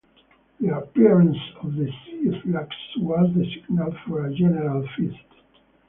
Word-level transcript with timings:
The 0.59 0.75
appearance 0.75 1.37
of 1.61 1.75
the 1.75 1.85
sea-slugs 1.85 2.75
was 3.01 3.31
the 3.35 3.45
signal 3.53 3.95
for 4.07 4.25
a 4.25 4.33
general 4.33 4.83
feast. 4.97 5.27